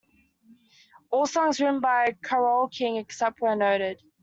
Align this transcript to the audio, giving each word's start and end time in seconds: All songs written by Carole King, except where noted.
All 1.11 1.27
songs 1.27 1.61
written 1.61 1.79
by 1.79 2.15
Carole 2.23 2.69
King, 2.69 2.95
except 2.95 3.39
where 3.39 3.55
noted. 3.55 4.01